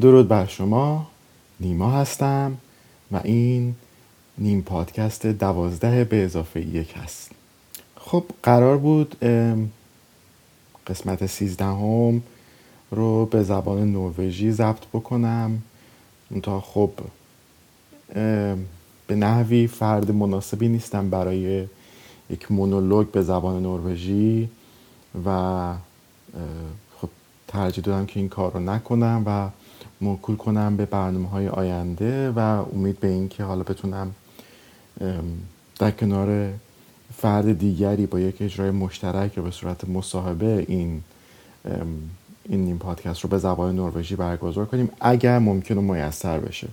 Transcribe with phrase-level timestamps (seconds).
[0.00, 1.06] درود بر شما.
[1.60, 2.56] نیما هستم
[3.12, 3.74] و این
[4.38, 7.30] نیم پادکست دوازده به اضافه یک هست.
[7.96, 9.16] خب قرار بود
[10.86, 12.22] قسمت سیزدهم
[12.90, 15.62] رو به زبان نروژی ضبط بکنم.
[16.42, 16.90] تا خب
[19.06, 21.66] به نحوی فرد مناسبی نیستم برای
[22.30, 24.48] یک مونولوگ به زبان نروژی
[25.24, 25.74] و
[27.00, 27.08] خب
[27.48, 29.48] ترجیح دادم که این کار رو نکنم و
[30.02, 34.14] موکول کنم به برنامه های آینده و امید به این که حالا بتونم
[35.78, 36.48] در کنار
[37.16, 41.02] فرد دیگری با یک اجرای مشترک یا به صورت مصاحبه این
[42.48, 46.68] این نیم پادکست رو به زبان نروژی برگزار کنیم اگر ممکن و میسر بشه.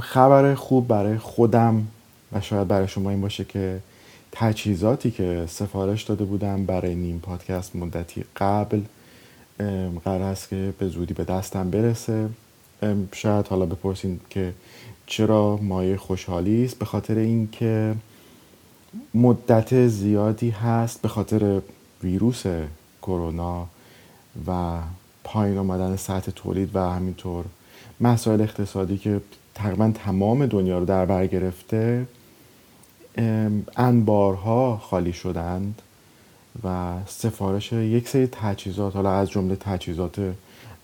[0.00, 1.86] خبر خوب برای خودم
[2.32, 3.80] و شاید برای شما این باشه که
[4.32, 8.80] تجهیزاتی که سفارش داده بودم برای نیم پادکست مدتی قبل
[10.04, 12.28] قرار است که به زودی به دستم برسه.
[13.12, 14.52] شاید حالا بپرسین که
[15.06, 17.94] چرا مایه خوشحالی است به خاطر اینکه
[19.14, 21.60] مدت زیادی هست به خاطر
[22.02, 22.44] ویروس
[23.02, 23.66] کرونا
[24.46, 24.78] و
[25.24, 27.44] پایین آمدن سطح تولید و همینطور
[28.00, 29.20] مسائل اقتصادی که
[29.54, 32.06] تقریبا تمام دنیا رو در بر گرفته
[33.76, 35.82] انبارها خالی شدند.
[36.64, 40.34] و سفارش یک سری تجهیزات حالا از جمله تجهیزات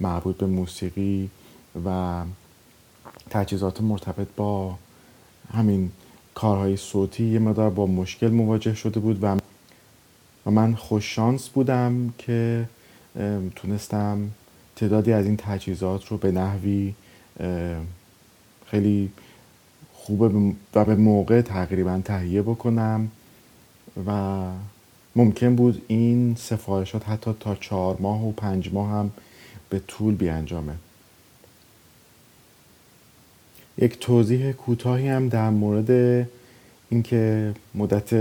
[0.01, 1.31] مربوط به موسیقی
[1.87, 2.23] و
[3.31, 4.79] تجهیزات مرتبط با
[5.55, 5.91] همین
[6.35, 9.37] کارهای صوتی یه مدار با مشکل مواجه شده بود و
[10.51, 12.69] من خوششانس بودم که
[13.57, 14.31] تونستم
[14.77, 16.95] تعدادی از این تجهیزات رو به نحوی
[18.67, 19.13] خیلی
[19.93, 23.11] خوبه و به موقع تقریبا تهیه بکنم
[24.07, 24.43] و
[25.17, 29.11] ممکن بود این سفارشات حتی تا چهار ماه و پنج ماه هم
[29.69, 30.75] به طول بیانجامه.
[33.79, 36.29] یک توضیح کوتاهی هم در مورد
[36.91, 38.15] اینکه مدت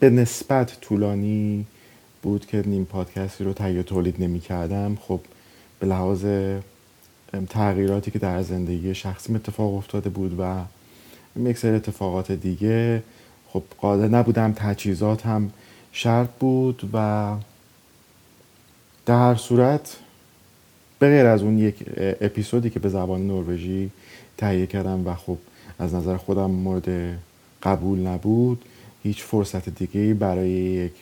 [0.00, 1.66] به نسبت طولانی
[2.22, 4.98] بود که نیم پادکستی رو تهیه تولید نمی کردم.
[5.00, 5.20] خب
[5.80, 6.26] به لحاظ
[7.48, 10.60] تغییراتی که در زندگی شخصی اتفاق افتاده بود و
[11.36, 13.02] یک سری اتفاقات دیگه.
[13.48, 15.50] خب قادر نبودم تجهیزات هم
[15.98, 17.34] شرط بود و
[19.06, 19.96] در هر صورت
[20.98, 23.90] به غیر از اون یک اپیزودی که به زبان نروژی
[24.36, 25.38] تهیه کردم و خب
[25.78, 27.18] از نظر خودم مورد
[27.62, 28.64] قبول نبود
[29.02, 30.92] هیچ فرصت دیگه برای یک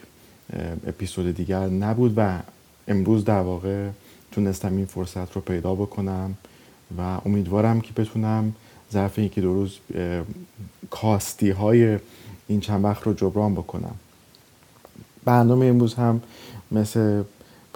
[0.87, 2.39] اپیزود دیگر نبود و
[2.89, 3.89] امروز در واقع
[4.33, 6.35] تونستم این فرصت رو پیدا بکنم
[6.99, 8.55] و امیدوارم که بتونم
[8.93, 9.79] ظرف یکی دو روز
[10.91, 11.99] کاستی های
[12.49, 13.95] این چند وقت رو جبران بکنم.
[15.25, 16.23] برنامه امروز هم
[16.73, 17.23] مثل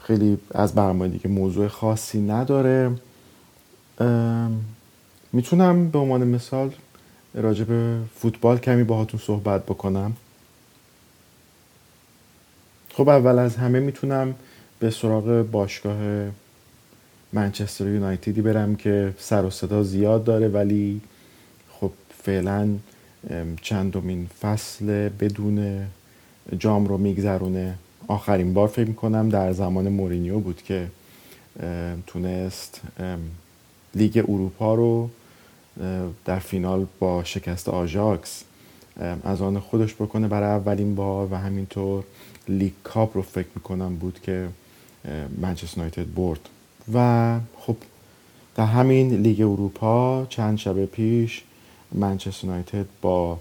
[0.03, 2.91] خیلی از برنامه دیگه موضوع خاصی نداره.
[5.33, 6.71] می‌تونم به عنوان مثال
[7.35, 10.13] راجع به فوتبال کمی باهاتون صحبت بکنم.
[12.95, 14.35] خب اول از همه می‌تونم
[14.79, 16.31] به سراغ باشگاه
[17.33, 21.01] منچستر یونایتدی برم که سر و صدا زیاد داره ولی
[21.71, 21.91] خب
[22.23, 22.69] فعلا
[23.63, 25.87] چندمین فصل بدون
[26.59, 27.75] جام رو میگذرونه.
[28.07, 30.89] آخرین بار فکر می‌کنم در زمان مورینیو بود که
[32.07, 32.81] تونست
[33.95, 35.11] لیگ اروپا رو
[36.25, 38.45] در فینال با شکست آژاکس
[39.25, 42.05] از آن خودش بکنه برای اولین بار و همینطور
[42.49, 44.49] لیگ کاپ رو فکر می‌کنم بود که
[45.41, 46.41] منچستر یونایتد برد.
[46.95, 47.77] و خب
[48.55, 51.43] در همین لیگ اروپا چند شب پیش
[51.93, 53.39] منچستر یونایتد با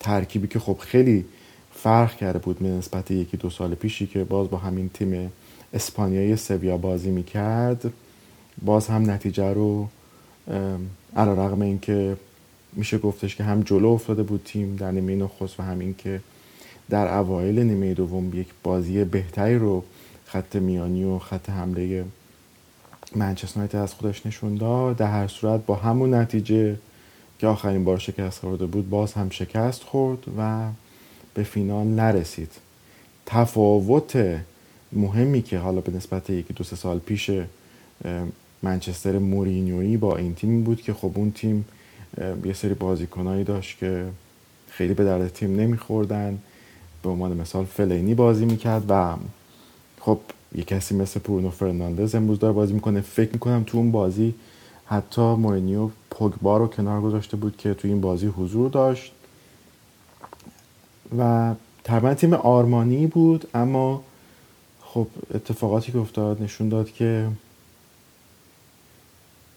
[0.00, 1.24] ترکیبی که خب خیلی
[1.82, 5.32] فرق کرده بود به نسبت یکی دو سال پیشی که باز با همین تیم
[5.74, 7.92] اسپانیایی سویا بازی می‌کرد
[8.64, 9.88] باز هم نتیجه رو
[11.16, 12.16] علا رقم این که
[12.72, 16.20] میشه گفتش که هم جلو افتاده بود تیم در نیمه نخست و همین که
[16.90, 19.84] در اوایل نیمه دوم یک بازی بهتری رو
[20.26, 22.04] خط میانی و خط حمله
[23.16, 24.96] منچستر از خودش نشون داد.
[24.96, 26.76] در هر صورت با همون نتیجه
[27.38, 30.68] که آخرین بار شکست خورده بود باز هم شکست خورد و
[31.38, 32.50] به فینال نرسید.
[33.26, 34.40] تفاوت
[34.92, 37.30] مهمی که حالا به نسبت یکی دو سال پیش
[38.62, 41.64] منچستر مورینیویی با این تیم بود که خب اون تیم
[42.44, 44.04] یه سری بازیکنایی داشت که
[44.68, 46.38] خیلی به درد تیم نمیخوردن.
[47.02, 49.14] به عنوان مثال فلینی بازی می‌کرد و
[50.00, 50.18] خب
[50.54, 53.00] یه کسی مثل پورنو فرناندز امروز داره بازی می‌کنه.
[53.00, 54.34] فکر می‌کنم تو اون بازی
[54.86, 59.12] حتی مورینیو پوگبا رو کنار گذاشته بود که تو این بازی حضور داشت.
[61.18, 64.02] و تقریبا تیم آرمانی بود اما
[64.80, 67.28] خب اتفاقاتی که افتاد نشون داد که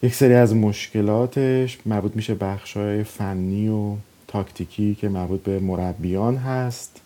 [0.04, 3.96] یک سری از مشکلاتش مربوط میشه بخش های فنی و
[4.28, 7.02] تاکتیکی که مربوط به مربیان هست.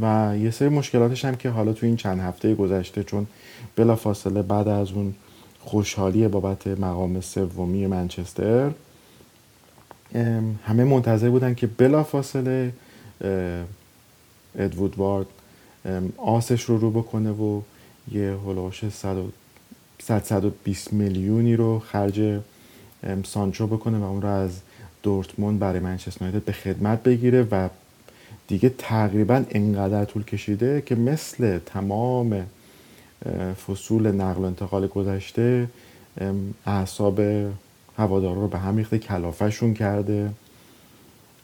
[0.00, 3.26] و یه سری مشکلاتش هم که حالا تو این چند هفته گذشته چون
[3.76, 5.14] بلا فاصله بعد از اون
[5.60, 8.70] خوشحالی بابت مقام سومی منچستر
[10.64, 12.72] همه منتظر بودن که بلا فاصله
[14.58, 15.26] ادوود وارد
[16.16, 17.60] آسش رو رو بکنه و
[18.12, 18.84] یه هلوش
[20.22, 22.40] 120 میلیونی رو خرج
[23.24, 24.60] سانچو بکنه و اون رو از
[25.02, 27.68] دورتموند برای منچستر یونایتد به خدمت بگیره و
[28.48, 32.46] دیگه تقریبا انقدر طول کشیده که مثل تمام
[33.66, 35.68] فصول نقل و انتقال گذشته
[36.66, 37.20] اعصاب
[37.96, 40.30] هوادارا رو به هم ریخته کلافهشون کرده.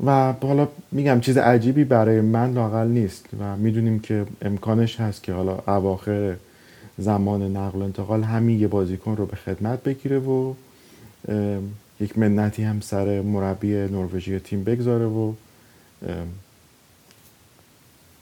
[0.07, 5.33] و حالا میگم چیز عجیبی برای من لاقل نیست و می‌دونیم که امکانش هست که
[5.33, 6.37] حالا اواخر
[6.99, 10.55] زمان نقل و انتقال همین یه بازیکن رو به خدمت بگیره و
[12.01, 15.33] یک منتی هم سر مربی نروژی تیم بگذاره و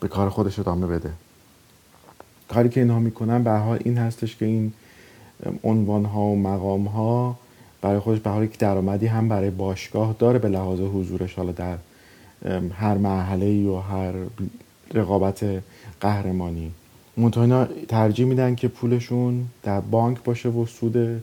[0.01, 1.11] به کار خودش ادامه بده.
[2.49, 4.73] کاری که اینها می‌کنن به حال این هستش که این
[5.65, 7.39] عنوان ها و مقام ها
[7.83, 11.77] برای خودش به حال یک درآمدی هم برای باشگاه داره به لحاظ حضورش حالا در
[12.75, 14.13] هر مرحله و هر
[14.95, 15.45] رقابت
[16.01, 16.71] قهرمانی.
[17.17, 21.23] منتها ترجیح میدن که پولشون در بانک باشه و سود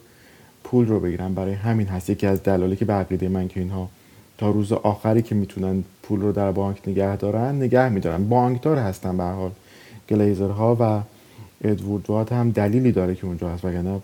[0.63, 1.33] پول رو بگیرن.
[1.33, 2.09] برای همین هست.
[2.09, 3.89] یکی از دلالی که به عقیده من که اینها
[4.37, 8.29] تا روز آخری که می‌تونن پول رو در بانک نگه دارن نگه میدارن.
[8.29, 9.51] بانکدار هستن به حال
[10.09, 11.01] گلیزرها و
[11.63, 13.65] ادوارد هم دلیلی داره که اونجا هست.
[13.65, 13.99] وگرنه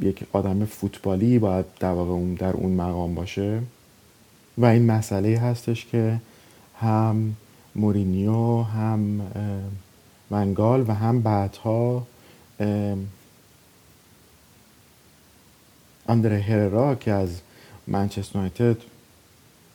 [0.00, 3.62] یک آدم فوتبالی باید در واقع اون در اون مقام باشه.
[4.58, 6.20] و این مسئله هستش که
[6.80, 7.36] هم
[7.74, 9.20] مورینیو هم
[10.30, 12.06] منگال و هم بعدها
[16.08, 17.40] اندره هررا که از
[17.86, 18.76] منچستر یونایتد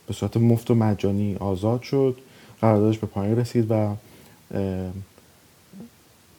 [0.06, 2.18] به صورت مفت و مجانی آزاد شد
[2.60, 3.94] قراردادش به پایان رسید و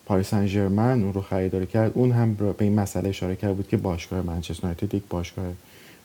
[0.06, 1.92] پاریس سن اون رو خریداری کرد.
[1.96, 5.54] اون هم به این مسئله اشاره کرد بود که باشگاه منچستر یونایتد یک باشگاه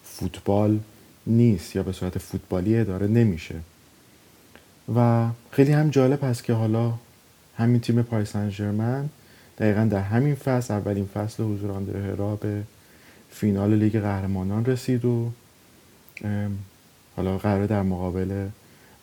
[0.05, 0.79] فوتبال
[1.27, 3.55] نیست یا به صورت فوتبالی اداره نمیشه.
[4.95, 6.95] و خیلی هم جالب هست که حالا
[7.57, 9.09] همین تیم پاریس سن
[9.59, 12.63] دقیقا در همین فصل اولین فصل حضور آندره هرا به
[13.31, 15.31] فینال لیگ قهرمانان رسید و
[17.17, 18.49] حالا قرار در مقابل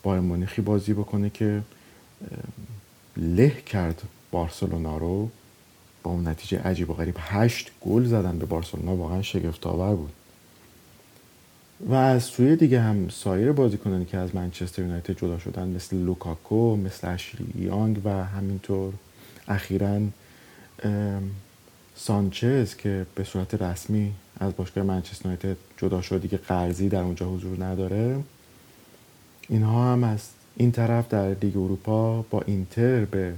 [0.03, 1.61] بایر مونیخی بازی بکنه که
[3.17, 4.01] له کرد.
[4.35, 5.29] بارسلونا رو
[6.03, 10.11] با اون نتیجه عجیب و غریب هشت گل زدن به بارسلونا واقعا شگفت آور بود.
[11.89, 16.75] و از سوی دیگه هم سایر بازیکنانی که از منچستر یونایتد جدا شدن مثل لوکاکو
[16.75, 18.93] مثل اشلی یانگ و همینطور
[19.47, 20.01] اخیرا
[21.95, 27.29] سانچز که به صورت رسمی از باشگاه منچستر یونایتد جدا شد دیگه قرضی در اونجا
[27.29, 28.23] حضور نداره.
[29.49, 33.33] اینها هم از این طرف در لیگ اروپا با اینتر به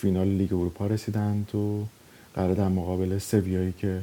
[0.00, 1.84] فینال لیگ اروپا رسیدند و
[2.34, 4.02] قرار در مقابل سویایی که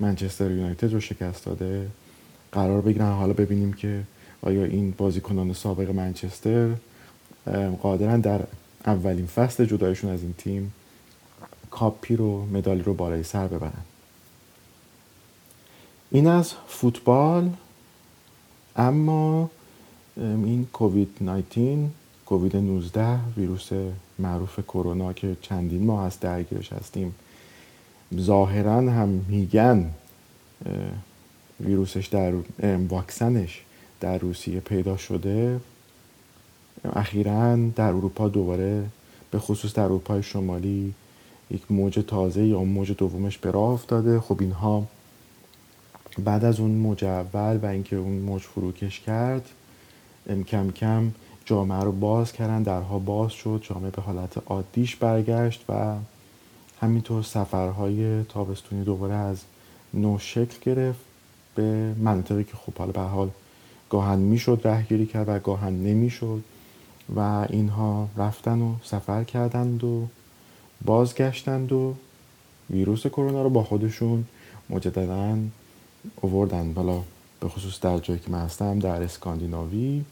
[0.00, 1.88] منچستر یونایتد رو شکست داده
[2.52, 3.12] قرار بگیرن.
[3.12, 4.02] حالا ببینیم که
[4.42, 6.70] آیا این بازیکنان سابق منچستر
[7.82, 8.40] قادرن در
[8.86, 10.72] اولین فصل جدایشون از این تیم
[11.70, 13.82] کاپی رو مدالی رو بالای سر ببرن.
[16.10, 17.50] این از فوتبال.
[18.76, 19.50] اما
[20.16, 21.88] این کووید 19
[22.26, 23.70] کووید 19 ویروس
[24.22, 27.14] معروف کرونا که چندین ماه هست درگیرش هستیم
[28.18, 29.90] ظاهرا هم میگن
[31.60, 32.32] ویروسش در
[32.88, 33.62] واکسنش
[34.00, 35.60] در روسیه پیدا شده.
[36.84, 38.84] اخیرا در اروپا دوباره
[39.30, 40.94] به خصوص در اروپای شمالی
[41.50, 44.20] یک موج تازه یا موج دومش به راه افتاده.
[44.20, 44.86] خب اینها
[46.24, 49.48] بعد از اون موج اول و اینکه اون موج فروکش کرد
[50.46, 51.12] کم کم
[51.52, 55.96] جامعه رو باز کردن درها باز شد جامعه به حالت عادیش برگشت و
[56.80, 59.40] همینطور سفرهای تابستونی دوباره از
[59.94, 61.00] نو شکل گرفت
[61.54, 63.30] به منطقی که خب حالا به حال
[63.90, 66.42] گاهن می‌شد رهگیری کرد و گاهن نمی‌شد
[67.16, 70.06] و اینها رفتن و سفر کردند و
[70.84, 71.94] بازگشتند و
[72.70, 74.24] ویروس کرونا رو با خودشون
[74.70, 75.38] مجددا
[76.20, 77.00] اووردن بالا
[77.40, 80.04] به خصوص در جایی که من هستم در اسکاندیناوی.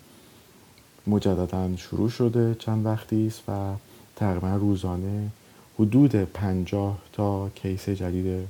[1.11, 3.75] مجددا شروع شده چند وقتی است و
[4.17, 5.31] تقریبا روزانه
[5.79, 8.49] حدود پنجاه تا کیس جدید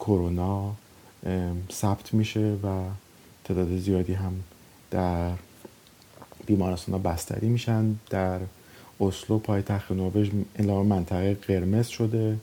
[0.00, 0.72] کرونا
[1.72, 2.84] ثبت میشه و
[3.44, 4.32] تعداد زیادی هم
[4.90, 5.30] در
[6.46, 7.94] بیمارستان ها بستری میشن.
[8.10, 8.40] در
[9.00, 12.36] اسلو پایتخت نروژ اعلام منطقه قرمز شده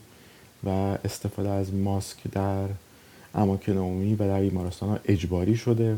[0.64, 0.68] و
[1.04, 2.66] استفاده از ماسک در
[3.34, 5.96] اماکن عمومی و در بیمارستان ها اجباری شده.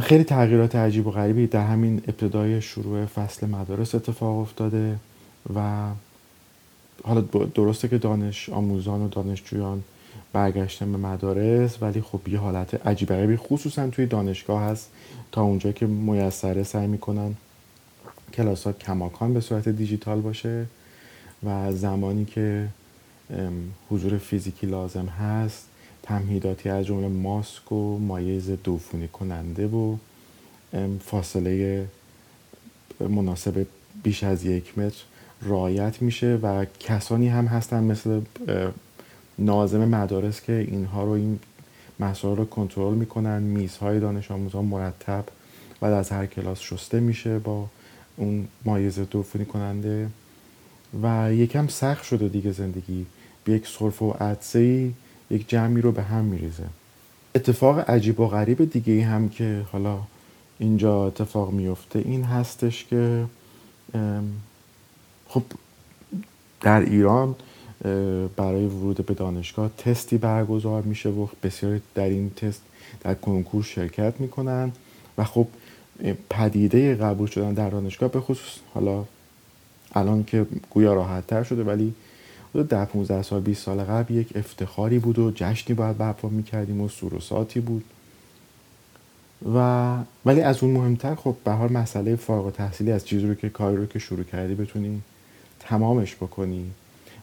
[0.00, 4.96] خیلی تغییرات عجیب و غریبی در همین ابتدای شروع فصل مدارس اتفاق افتاده
[5.54, 5.88] و
[7.04, 7.20] حالا
[7.54, 9.82] درسته که دانش آموزان و دانشجویان
[10.32, 14.90] برگشتن به مدارس ولی خب یه حالت عجیب غریبی خصوصا توی دانشگاه هست
[15.32, 17.34] تا اونجا که میسره سعی می‌کنن
[18.34, 20.66] کلاس ها کماکان به صورت دیجیتال باشه
[21.44, 22.68] و زمانی که
[23.90, 25.69] حضور فیزیکی لازم هست
[26.10, 28.68] تمهیداتی از جمله ماسک و مایع ضد
[29.12, 29.96] کننده و
[31.04, 31.86] فاصله
[33.00, 33.66] مناسب
[34.02, 35.02] بیش از یک متر
[35.42, 38.20] رعایت میشه و کسانی هم هستن مثل
[39.38, 41.38] نازم مدارس که اینها رو این
[42.00, 45.24] مسائل رو کنترل می‌کنن میزهای دانش آموزان مرتب
[45.80, 47.66] و از هر کلاس شسته میشه با
[48.16, 50.08] اون مایع ضد کننده
[51.02, 53.06] و یکم سخت شده دیگه زندگی.
[53.44, 54.90] به یک صرف و عدسه
[55.30, 56.64] یک جمعی رو به هم میریزه.
[57.34, 59.98] اتفاق عجیب و غریب دیگه هم که حالا
[60.58, 63.24] اینجا اتفاق میفته این هستش که
[65.28, 65.42] خب
[66.60, 67.34] در ایران
[68.36, 72.62] برای ورود به دانشگاه تستی برگزار میشه و بسیاری در این تست
[73.00, 74.72] در کنکور شرکت می‌کنن
[75.18, 75.46] و خب
[76.30, 79.04] پدیده قبول شدن در دانشگاه به خصوص حالا
[79.94, 81.94] الان که گویا راحت تر شده ولی
[82.54, 86.88] ده 15 سال 20 سال قبل یک افتخاری بود و جشنی باید برپا می‌کردیم و
[86.88, 87.84] سوروساتی بود.
[89.54, 93.48] و ولی از اون مهمتر خب به حال مسئله فارغ تحصیلی از چیزی رو که
[93.48, 95.00] کاری رو که شروع کردی بتونی
[95.60, 96.70] تمامش بکنی.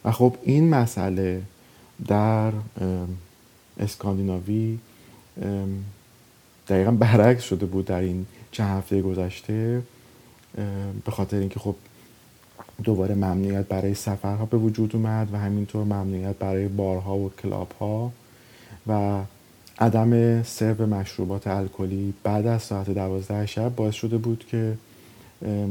[0.05, 1.41] و خب این مسئله
[2.07, 2.51] در
[3.79, 4.79] اسکاندیناوی
[6.67, 9.81] دقیقا برعکس شده بود در این چند هفته گذشته
[11.05, 11.75] به خاطر اینکه خب
[12.83, 18.11] دوباره ممنوعیت برای سفرها به وجود اومد و همینطور ممنوعیت برای بارها و کلاب ها
[18.87, 19.21] و
[19.79, 24.77] عدم سرو مشروبات الکلی بعد از ساعت دوازده شب باعث شده بود که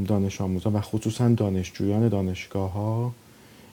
[0.06, 3.12] دانش آموزان و خصوصا دانشجویان دانشگاه ها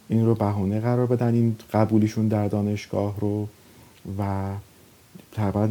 [0.10, 3.48] این رو بهونه قرار بدن این قبولیشون در دانشگاه رو
[4.20, 4.52] و
[5.32, 5.70] طبعا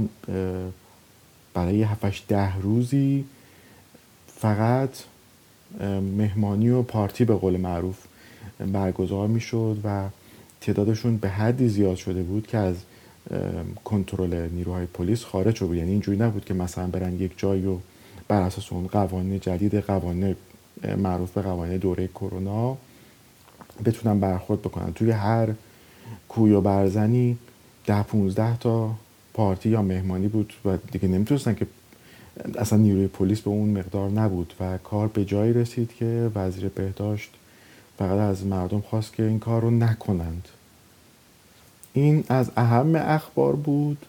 [1.55, 3.25] برای 7 ده روزی
[4.27, 4.91] فقط
[6.17, 7.99] مهمانی و پارتی به قول معروف
[8.73, 10.09] برگزار می‌شد و
[10.61, 12.77] تعدادشون به حدی زیاد شده بود که از
[13.85, 17.77] کنترل نیروهای پلیس خارج شده یعنی اینجوری نبود که مثلا برن یک جایی و
[18.29, 20.37] بر اساس اون قوانین جدید قوانین
[20.97, 22.77] معروف به قوانین دوره کرونا
[23.85, 24.93] بتونن برخورد بکنن.
[24.93, 25.49] توی هر
[26.29, 27.39] کوی و برزنی
[27.87, 28.91] ده 15 تا
[29.35, 31.67] پارتی یا مهمانی بود و دیگه نمی‌تونستن که
[32.59, 37.31] اصلا نیروی پلیس به اون مقدار نبود و کار به جایی رسید که وزیر بهداشت
[37.99, 40.49] فقط از مردم خواست که این کار رو نکنند.
[41.93, 44.07] این از اهم اخبار بود.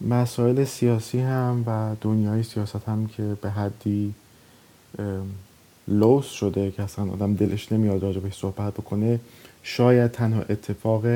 [0.00, 4.14] مسائل سیاسی هم و دنیای سیاست هم که به حدی
[5.88, 9.20] لوس شده که اصلا آدم دلش نمیاد راجع بهش صحبت بکنه.
[9.62, 11.06] شاید تنها اتفاق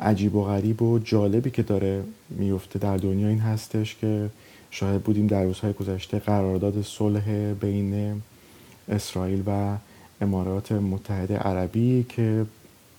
[0.00, 4.30] عجیب و غریب و جالبی که داره میفته در دنیا این هستش که
[4.74, 8.22] شاهد بودیم در روزهای گذشته قرارداد صلح بین
[8.88, 9.76] اسرائیل و
[10.20, 12.46] امارات متحده عربی که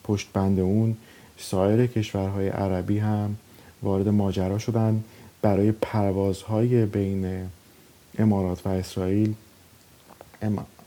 [0.03, 0.97] پشت بند اون
[1.37, 3.35] سایر کشورهای عربی هم
[3.83, 5.03] وارد ماجرا شدن.
[5.41, 7.49] برای پروازهای بین
[8.19, 9.33] امارات و اسرائیل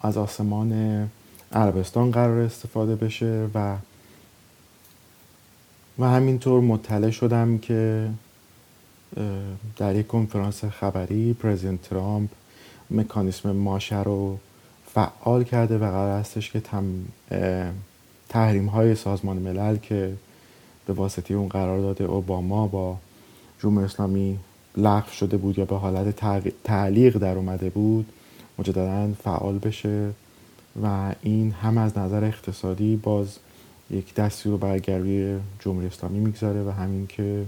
[0.03, 0.73] از آسمان
[1.53, 3.77] عربستان قرار استفاده بشه و
[5.99, 8.09] و همینطور مطلع شدم که
[9.77, 12.31] در یک کنفرانس خبری پرزیدنت ترامپ
[12.91, 14.39] مکانیسم ماشه رو
[14.95, 16.85] فعال کرده و قرار هستش که تم
[18.29, 20.13] تحریم های سازمان ملل که
[20.87, 22.97] به واسطه اون قرارداد اوباما با
[23.63, 24.39] جمهوری اسلامی
[24.77, 26.17] لغو شده بود یا به حالت
[26.65, 28.13] تعلیق در اومده بود
[28.59, 30.11] مجددا فعال بشه
[30.83, 33.39] و این هم از نظر اقتصادی باز
[33.91, 37.45] یک دستی رو برگروی جمهوری اسلامی می‌گذاره و همین که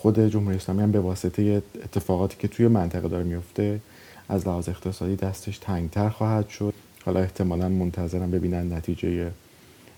[0.00, 3.80] خود جمهوری اسلامی هم به واسطه اتفاقاتی که توی منطقه داره میفته
[4.28, 6.74] از لحاظ اقتصادی دستش تنگتر خواهد شد.
[7.04, 9.30] حالا احتمالا منتظرم ببینن نتیجه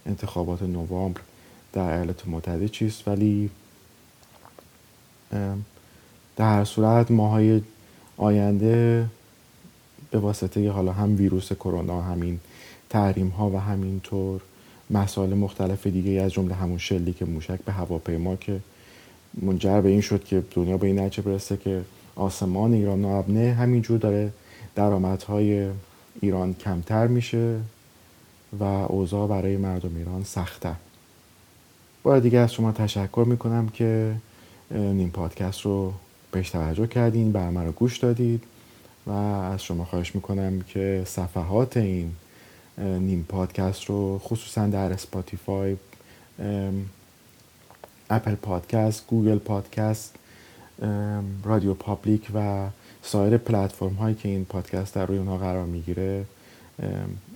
[0.07, 1.21] انتخابات نوامبر
[1.73, 3.09] در ایالات متحده چیست.
[3.09, 3.51] ولی
[6.37, 7.61] در هر صورت ماهای
[8.17, 9.07] آینده
[10.11, 12.41] به واسطه حالا هم ویروس کرونا همین
[12.89, 14.41] تحریم ها و همینطور
[14.91, 18.61] مسائل مختلف دیگه از جمله همون شلیک موشک به هواپیما که
[19.35, 21.83] منجر به این شد که دنیا به این نتیجه برسه که
[22.17, 23.23] آسمان ایران و
[23.53, 24.33] همینجور داره
[24.75, 25.69] درآمدهای
[26.21, 27.57] ایران کمتر میشه
[28.61, 30.73] و اوضاع برای مردم ایران سخته
[32.03, 34.15] بار دیگه از شما تشکر می‌کنم که
[34.71, 35.93] نیم پادکست رو
[36.33, 38.45] بهش توجه کردین برنامه رو گوش دادید
[39.07, 42.13] و از شما خواهش می‌کنم که صفحات این
[42.79, 45.77] نیم پادکست رو خصوصا در اسپاتیفای
[48.11, 50.15] اپل پادکست گوگل پادکست
[51.45, 52.69] رادیو پابلیک و
[53.03, 56.25] سایر پلتفرم هایی که این پادکست در روی اونها قرار می‌گیره.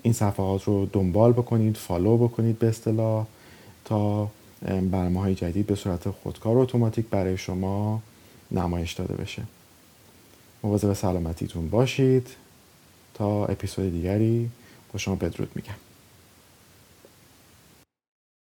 [0.03, 3.27] این صفحات رو دنبال بکنید فالو بکنید به اصطلاح
[3.85, 4.31] تا
[4.63, 8.03] برنامه های جدید به صورت خودکار اتوماتیک برای شما
[8.51, 9.43] نمایش داده بشه.
[10.63, 12.29] مواظب سلامتیتون باشید.
[13.15, 14.51] تا اپیزود دیگری
[14.93, 15.84] با شما بدرود میگم.